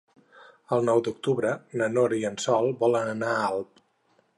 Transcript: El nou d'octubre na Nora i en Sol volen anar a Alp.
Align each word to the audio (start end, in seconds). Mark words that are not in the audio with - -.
El 0.77 0.87
nou 0.87 1.01
d'octubre 1.07 1.53
na 1.83 1.91
Nora 1.99 2.21
i 2.23 2.27
en 2.31 2.43
Sol 2.49 2.75
volen 2.85 3.17
anar 3.17 3.33
a 3.37 3.49
Alp. 3.53 3.89